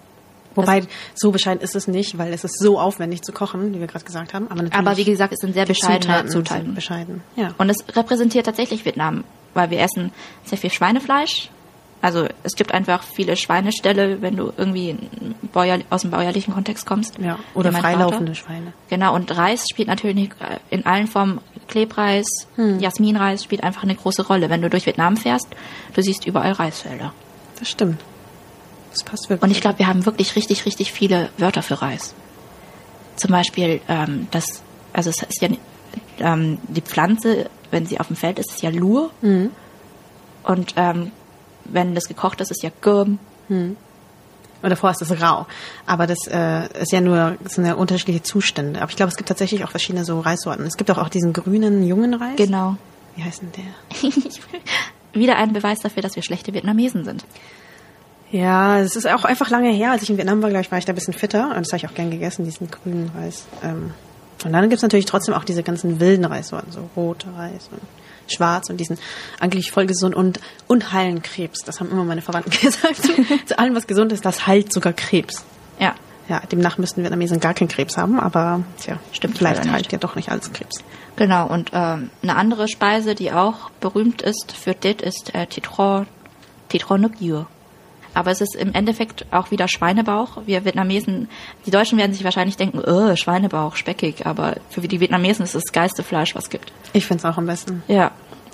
[0.55, 0.83] Wobei,
[1.15, 4.03] so bescheiden ist es nicht, weil es ist so aufwendig zu kochen, wie wir gerade
[4.03, 4.47] gesagt haben.
[4.49, 6.75] Aber, Aber wie gesagt, es sind sehr bescheidene Zutaten Zutaten.
[6.75, 7.23] bescheiden.
[7.37, 7.53] Ja.
[7.57, 9.23] Und es repräsentiert tatsächlich Vietnam,
[9.53, 10.11] weil wir essen
[10.43, 11.49] sehr viel Schweinefleisch.
[12.01, 16.85] Also es gibt einfach viele Schweineställe, wenn du irgendwie in Bäuer, aus dem bäuerlichen Kontext
[16.85, 17.19] kommst.
[17.19, 17.37] ja.
[17.53, 18.47] Oder freilaufende Vater.
[18.47, 18.73] Schweine.
[18.89, 20.31] Genau, und Reis spielt natürlich
[20.71, 22.79] in allen Formen, Klebreis, Hm.
[22.79, 24.49] Jasminreis spielt einfach eine große Rolle.
[24.49, 25.47] Wenn du durch Vietnam fährst,
[25.93, 27.13] du siehst überall Reisfelder.
[27.59, 28.01] Das stimmt.
[28.91, 29.43] Das passt wirklich.
[29.43, 32.13] Und ich glaube, wir haben wirklich richtig, richtig viele Wörter für Reis.
[33.15, 35.49] Zum Beispiel, ähm, das, also es ist ja
[36.19, 39.11] ähm, die Pflanze, wenn sie auf dem Feld ist, ist ja Lur.
[39.21, 39.51] Mhm.
[40.43, 41.11] Und ähm,
[41.65, 43.19] wenn das gekocht ist, ist ja Gürm.
[44.61, 45.47] Und davor ist es rau.
[45.85, 48.81] Aber das äh, ist ja nur sind ja unterschiedliche Zustände.
[48.81, 50.65] Aber ich glaube, es gibt tatsächlich auch verschiedene so Reissorten.
[50.65, 52.35] Es gibt auch, auch diesen grünen, jungen Reis.
[52.37, 52.77] Genau.
[53.15, 54.11] Wie heißt denn der?
[55.19, 57.25] Wieder ein Beweis dafür, dass wir schlechte Vietnamesen sind.
[58.31, 59.91] Ja, es ist auch einfach lange her.
[59.91, 61.49] Als ich in Vietnam war, glaube ich, war ich da ein bisschen fitter.
[61.49, 63.45] Und das habe ich auch gern gegessen, diesen grünen Reis.
[63.61, 63.93] Ähm,
[64.45, 67.81] und dann gibt's natürlich trotzdem auch diese ganzen wilden Reissorten, so roter Reis und
[68.27, 68.97] schwarz und diesen
[69.39, 71.63] eigentlich voll gesund und, und heilen Krebs.
[71.65, 72.97] Das haben immer meine Verwandten gesagt.
[73.47, 75.43] Zu, allem, was gesund ist, das heilt sogar Krebs.
[75.79, 75.95] Ja,
[76.29, 80.15] Ja, demnach müssten Vietnamesen gar keinen Krebs haben, aber tja, Stimmt vielleicht heilt ja doch
[80.15, 80.83] nicht alles Krebs.
[81.15, 81.47] genau.
[81.47, 86.05] Und ähm, eine andere Speise, die auch berühmt ist für dit, ist äh, Titro,
[86.69, 87.47] Titro no Gyur.
[88.13, 90.39] Aber es ist im Endeffekt auch wieder Schweinebauch.
[90.45, 91.29] Wir Vietnamesen,
[91.65, 94.25] die Deutschen werden sich wahrscheinlich denken, äh, Schweinebauch, speckig.
[94.25, 96.71] Aber für die Vietnamesen ist es das geilste Fleisch, was es gibt.
[96.93, 97.83] Ich find's auch am besten.
[97.87, 98.11] Ja,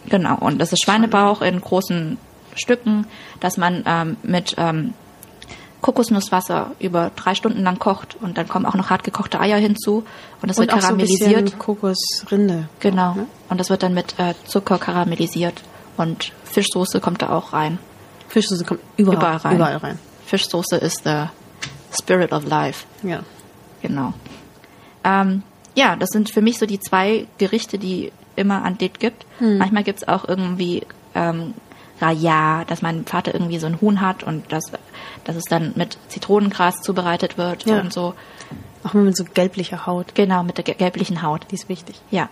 [0.10, 0.36] genau.
[0.39, 2.17] Und das ist Schweinebauch in großen
[2.56, 3.08] Stücken,
[3.39, 4.93] dass man ähm, mit ähm,
[5.82, 10.04] Kokosnusswasser über drei Stunden lang kocht und dann kommen auch noch hart gekochte Eier hinzu
[10.41, 11.43] und das Und wird auch so ein karamellisiert.
[11.46, 12.70] bisschen Kokosrinde.
[12.80, 13.13] genau.
[13.13, 13.28] Ne?
[13.50, 15.62] Und das wird dann mit äh, Zucker karamellisiert
[15.98, 17.78] und Fischsoße kommt da auch rein.
[18.30, 19.56] Fischsoße kommt überall, Überall rein.
[19.56, 20.00] Überall rein.
[20.26, 21.26] Fischsoße ist the
[21.98, 22.86] spirit of life.
[23.04, 23.22] Ja.
[23.82, 24.13] Genau.
[25.04, 25.44] Ähm,
[25.76, 29.26] ja, das sind für mich so die zwei Gerichte, die immer an Date gibt.
[29.40, 30.84] Manchmal gibt's auch irgendwie
[31.16, 31.54] ähm,
[32.02, 34.63] Raya, dass mein Vater irgendwie so ein Huhn hat und das,
[35.24, 37.80] dass es dann mit Zitronengras zubereitet wird Ja.
[37.80, 38.13] und so.
[38.84, 40.13] Auch mit so gelblicher Haut.
[40.13, 41.48] Genau, mit der ge- gelblichen Haut.
[41.52, 42.00] Die ist wichtig.
[42.12, 42.30] Ja.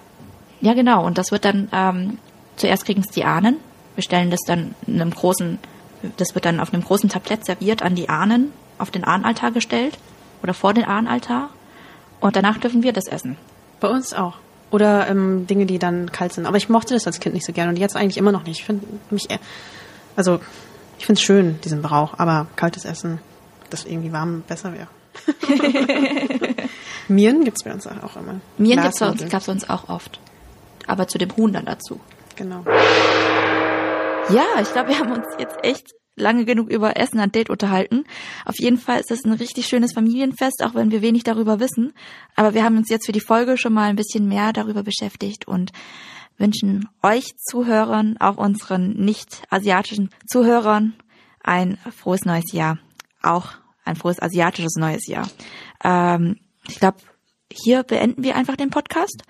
[0.62, 1.06] Ja, genau.
[1.06, 2.18] Und das wird dann, ähm,
[2.56, 3.58] zuerst kriegen es die Ahnen.
[3.96, 5.58] Wir stellen das dann in einem großen,
[6.18, 9.98] das wird dann auf einem großen Tablett serviert an die Ahnen, auf den Ahnenaltar gestellt
[10.44, 11.50] oder vor den Ahnenaltar.
[12.20, 13.38] Und danach dürfen wir das essen.
[13.80, 14.36] Bei uns auch.
[14.72, 16.46] Oder ähm, Dinge, die dann kalt sind.
[16.46, 18.60] Aber ich mochte das als Kind nicht so gerne und jetzt eigentlich immer noch nicht.
[18.60, 19.40] Ich finde mich, eher-
[20.16, 20.40] also
[20.98, 23.20] ich finde es schön, diesen Brauch, aber kaltes Essen,
[23.70, 24.88] das irgendwie warm besser wäre.
[27.08, 28.40] Miren gibt's bei uns auch immer.
[28.58, 29.30] Miren gibt's bei uns, Glasnudeln.
[29.30, 30.20] gab's bei uns auch oft.
[30.88, 32.00] Aber zu dem Huhn dann dazu.
[32.36, 32.64] Genau.
[34.30, 38.06] Ja, ich glaube, wir haben uns jetzt echt lange genug über Essen an Date unterhalten.
[38.46, 41.94] Auf jeden Fall ist es ein richtig schönes Familienfest, auch wenn wir wenig darüber wissen.
[42.36, 45.48] Aber wir haben uns jetzt für die Folge schon mal ein bisschen mehr darüber beschäftigt
[45.48, 45.72] und
[46.38, 50.96] wünschen euch Zuhörern, auch unseren nicht-asiatischen Zuhörern,
[51.44, 52.80] ein frohes neues Jahr.
[53.22, 53.52] Auch
[53.84, 55.30] ein frohes asiatisches neues Jahr.
[55.84, 56.98] Ähm, ich glaube,
[57.52, 59.24] hier beenden wir einfach den Podcast.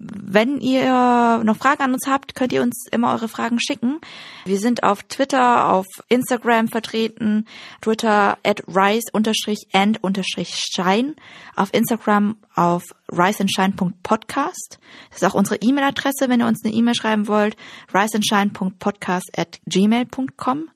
[0.00, 4.00] Wenn ihr noch Fragen an uns habt, könnt ihr uns immer eure Fragen schicken.
[4.44, 7.46] Wir sind auf Twitter, auf Instagram vertreten,
[7.80, 9.98] Twitter at rise-and-shine,
[11.56, 14.78] auf Instagram auf riseandshine.podcast.
[15.10, 17.56] Das ist auch unsere E-Mail-Adresse, wenn ihr uns eine E-Mail schreiben wollt,
[17.92, 20.70] riseandshine.podcast at gmail.com.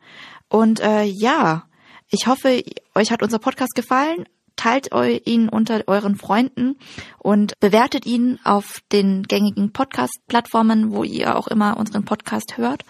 [0.48, 1.68] Und äh, ja,
[2.10, 2.64] ich hoffe,
[2.96, 4.26] euch hat unser Podcast gefallen.
[4.56, 4.90] Teilt
[5.24, 6.76] ihn unter euren Freunden
[7.18, 12.84] und bewertet ihn auf den gängigen Podcast-Plattformen, wo ihr auch immer unseren Podcast hört.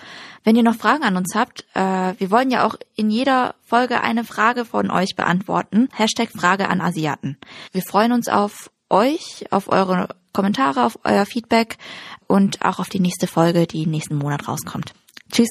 [0.44, 4.00] Wenn ihr noch Fragen an uns habt, äh, wir wollen ja auch in jeder Folge
[4.00, 5.88] eine Frage von euch beantworten.
[5.92, 7.38] Hashtag Frage an Asiaten.
[7.72, 11.78] Wir freuen uns auf euch, auf eure Kommentare, auf euer Feedback
[12.26, 14.94] und auch auf die nächste Folge, die nächsten Monat rauskommt.
[15.30, 15.50] Tschüss.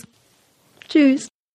[0.88, 1.30] Tschüss.